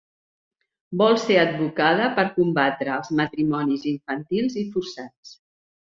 Vol 1.01 1.17
ser 1.23 1.37
advocada 1.41 2.09
per 2.21 2.25
combatre 2.39 2.95
els 2.97 3.15
matrimonis 3.23 3.89
infantils 3.97 4.61
i 4.65 4.69
forçats. 4.77 5.41